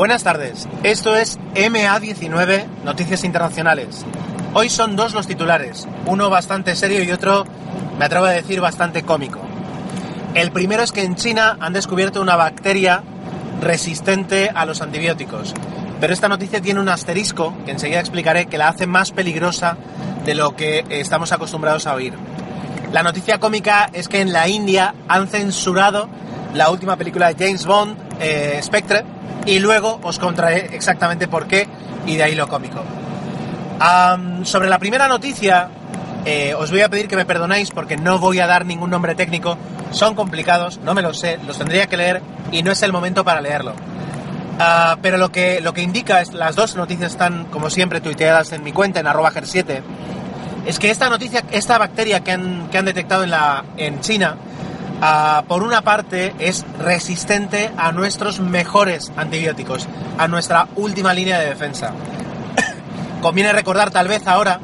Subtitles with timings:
[0.00, 4.06] Buenas tardes, esto es MA19 Noticias Internacionales.
[4.54, 7.44] Hoy son dos los titulares, uno bastante serio y otro,
[7.98, 9.40] me atrevo a decir, bastante cómico.
[10.32, 13.02] El primero es que en China han descubierto una bacteria
[13.60, 15.52] resistente a los antibióticos,
[16.00, 19.76] pero esta noticia tiene un asterisco que enseguida explicaré que la hace más peligrosa
[20.24, 22.14] de lo que estamos acostumbrados a oír.
[22.90, 26.08] La noticia cómica es que en la India han censurado
[26.54, 29.04] la última película de James Bond, eh, Spectre,
[29.46, 31.66] y luego os contaré exactamente por qué
[32.06, 32.82] y de ahí lo cómico.
[34.44, 35.68] sobre la primera noticia,
[36.24, 39.14] eh, os voy a pedir que me perdonéis porque no voy a dar ningún nombre
[39.14, 39.56] técnico.
[39.90, 42.22] Son complicados, no me los sé, los tendría que leer
[42.52, 43.74] y no es el momento para leerlo.
[44.58, 48.52] Ah, pero lo que, lo que indica, es, las dos noticias están como siempre tuiteadas
[48.52, 49.82] en mi cuenta en arroba 7
[50.66, 54.36] es que esta noticia, esta bacteria que han, que han detectado en, la, en China,
[55.02, 61.46] Ah, por una parte, es resistente a nuestros mejores antibióticos, a nuestra última línea de
[61.46, 61.92] defensa.
[63.22, 64.60] Conviene recordar tal vez ahora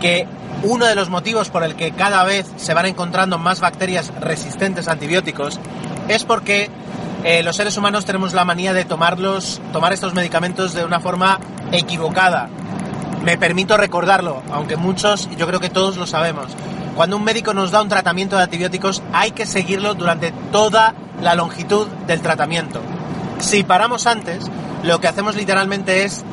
[0.00, 0.28] que
[0.62, 4.86] uno de los motivos por el que cada vez se van encontrando más bacterias resistentes
[4.86, 5.58] a antibióticos
[6.08, 6.70] es porque
[7.24, 11.40] eh, los seres humanos tenemos la manía de tomarlos, tomar estos medicamentos de una forma
[11.72, 12.48] equivocada.
[13.24, 16.46] Me permito recordarlo, aunque muchos, yo creo que todos lo sabemos.
[16.94, 21.34] Cuando un médico nos da un tratamiento de antibióticos hay que seguirlo durante toda la
[21.34, 22.80] longitud del tratamiento.
[23.38, 24.50] Si paramos antes,
[24.82, 26.24] lo que hacemos literalmente es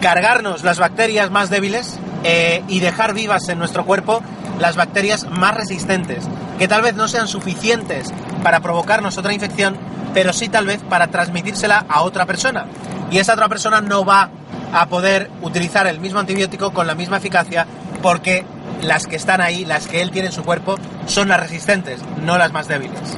[0.00, 4.22] cargarnos las bacterias más débiles eh, y dejar vivas en nuestro cuerpo
[4.58, 6.24] las bacterias más resistentes,
[6.58, 9.76] que tal vez no sean suficientes para provocarnos otra infección,
[10.14, 12.66] pero sí tal vez para transmitírsela a otra persona.
[13.10, 14.30] Y esa otra persona no va
[14.72, 17.66] a poder utilizar el mismo antibiótico con la misma eficacia
[18.02, 18.44] porque
[18.82, 20.76] las que están ahí, las que él tiene en su cuerpo,
[21.06, 23.16] son las resistentes, no las más débiles.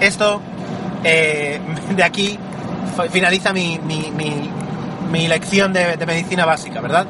[0.00, 0.40] Esto,
[1.04, 1.60] eh,
[1.96, 2.38] de aquí,
[3.10, 3.78] finaliza mi,
[5.28, 7.06] lección de, medicina básica, ¿verdad?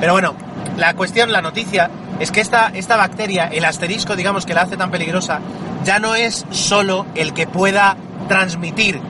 [0.00, 0.34] Pero bueno,
[0.76, 4.76] la cuestión, la noticia, es que esta, esta bacteria, el asterisco, digamos, que la hace
[4.76, 5.40] tan peligrosa,
[5.84, 7.96] ya no es solo el que pueda
[8.28, 9.00] transmitir,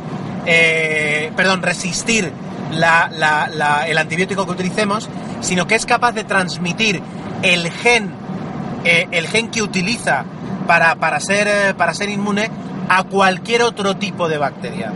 [0.47, 2.33] eh, perdón, resistir
[2.73, 5.09] el antibiótico que utilicemos,
[5.41, 7.03] sino que es capaz de transmitir
[7.43, 8.11] el gen,
[8.85, 10.25] eh, el gen que utiliza
[10.67, 12.51] para, para, ser, eh, para ser inmune
[12.89, 14.93] a cualquier otro tipo de bacteria.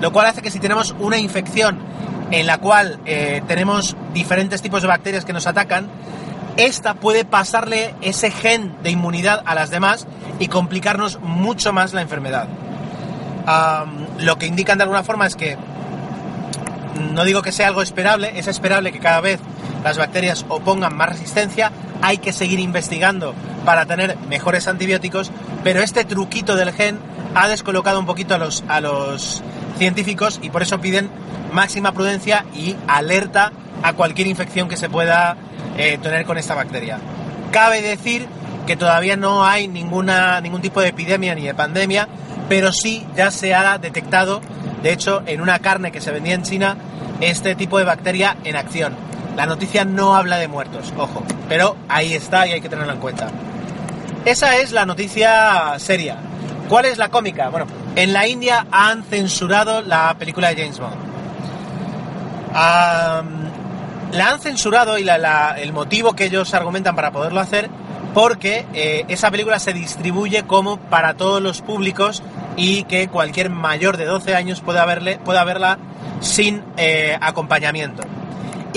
[0.00, 1.78] Lo cual hace que si tenemos una infección
[2.30, 5.88] en la cual eh, tenemos diferentes tipos de bacterias que nos atacan,
[6.56, 10.06] esta puede pasarle ese gen de inmunidad a las demás
[10.38, 12.48] y complicarnos mucho más la enfermedad.
[14.18, 15.56] lo que indican de alguna forma es que
[17.12, 19.40] no digo que sea algo esperable, es esperable que cada vez
[19.84, 21.72] las bacterias opongan más resistencia,
[22.02, 23.34] hay que seguir investigando
[23.64, 25.30] para tener mejores antibióticos,
[25.64, 26.98] pero este truquito del gen
[27.34, 29.42] ha descolocado un poquito a los, a los
[29.76, 31.10] científicos y por eso piden
[31.52, 33.52] máxima prudencia y alerta
[33.82, 35.36] a cualquier infección que se pueda
[35.76, 36.98] eh, tener con esta bacteria.
[37.52, 38.26] Cabe decir
[38.66, 42.08] que todavía no hay ninguna, ningún tipo de epidemia ni de pandemia,
[42.48, 44.40] pero sí ya se ha detectado,
[44.82, 46.76] de hecho, en una carne que se vendía en China,
[47.20, 49.07] este tipo de bacteria en acción.
[49.38, 52.98] La noticia no habla de muertos, ojo, pero ahí está y hay que tenerlo en
[52.98, 53.30] cuenta.
[54.24, 56.16] Esa es la noticia seria.
[56.68, 57.48] ¿Cuál es la cómica?
[57.48, 60.96] Bueno, en la India han censurado la película de James Bond.
[64.12, 67.70] la han censurado y el motivo que ellos argumentan para poderlo hacer
[68.14, 72.24] porque eh, esa película se distribuye como para todos los públicos
[72.56, 75.78] y que cualquier mayor de 12 años pueda verla
[76.20, 78.02] sin eh, acompañamiento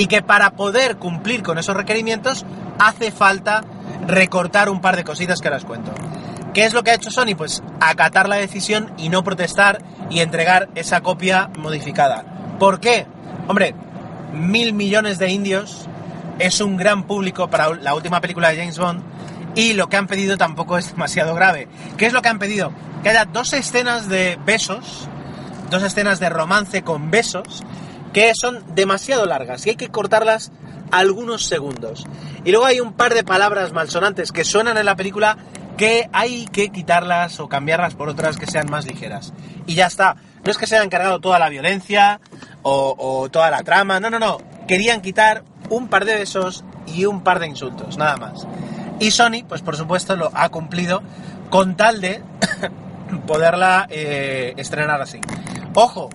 [0.01, 2.44] y que para poder cumplir con esos requerimientos
[2.80, 3.63] hace falta
[4.07, 5.92] recortar un par de cositas que las cuento.
[6.56, 7.36] ¿Qué es lo que ha hecho Sony?
[7.38, 12.25] Pues acatar la decisión y no protestar y entregar esa copia modificada.
[12.57, 13.06] ¿Por qué?
[13.48, 13.75] Hombre,
[14.33, 15.88] mil millones de indios
[16.39, 19.03] es un gran público para la última película de James Bond
[19.53, 21.68] y lo que han pedido tampoco es demasiado grave.
[21.98, 22.71] ¿Qué es lo que han pedido?
[23.03, 25.07] Que haya dos escenas de besos,
[25.69, 27.62] dos escenas de romance con besos
[28.13, 30.52] que son demasiado largas y hay que cortarlas
[30.92, 32.06] algunos segundos.
[32.44, 35.38] Y luego hay un par de palabras malsonantes que suenan en la película
[35.78, 39.34] que hay que quitarlas o cambiarlas por otras que sean más ligeras.
[39.66, 40.18] Y ya está.
[40.44, 42.19] No es que se hayan cargado toda la violencia
[42.62, 44.38] o, toda la trama, no, no, no.
[44.68, 48.48] Querían quitar un par de besos y un par de insultos, nada más.
[49.00, 51.02] Y Sony, pues por supuesto, lo ha cumplido
[51.50, 52.22] con tal de
[53.28, 55.19] poderla eh, estrenar así.
[55.74, 56.10] Ojo,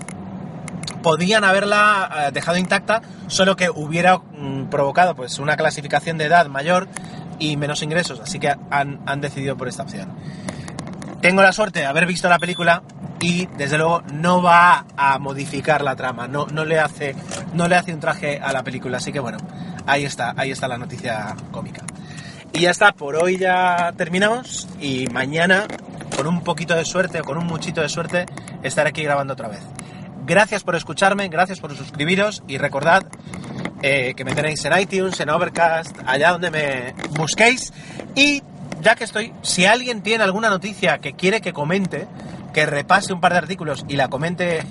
[1.06, 6.48] podían haberla eh, dejado intacta, solo que hubiera mm, provocado pues una clasificación de edad
[6.48, 6.88] mayor
[7.38, 10.08] y menos ingresos, así que han, decidido por esta opción.
[11.20, 12.82] Tengo la suerte de haber visto la película
[13.20, 17.14] y desde luego no va a modificar la trama, no, no, le hace,
[17.54, 19.38] no le hace un traje a la película, así que bueno,
[19.86, 21.82] ahí está, ahí está la noticia cómica.
[22.52, 25.68] Y ya está, por hoy ya terminamos y mañana,
[26.16, 28.26] con un poquito de suerte o con un muchito de suerte,
[28.64, 29.60] estaré aquí grabando otra vez.
[30.26, 33.06] Gracias por escucharme, gracias por suscribiros y recordad
[33.80, 37.72] eh, que me tenéis en iTunes, en Overcast, allá donde me busquéis.
[38.16, 38.42] Y
[38.80, 42.08] ya que estoy, si alguien tiene alguna noticia que quiere que comente,
[42.52, 44.64] que repase un par de artículos y la comente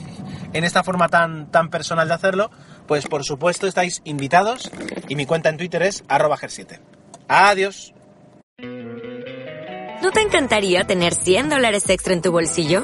[0.52, 2.52] en esta forma tan, tan personal de hacerlo,
[2.86, 4.70] pues por supuesto estáis invitados
[5.08, 6.82] y mi cuenta en Twitter es arroba 7
[7.30, 7.94] Adiós.
[10.02, 12.84] ¿No te encantaría tener 100 dólares extra en tu bolsillo?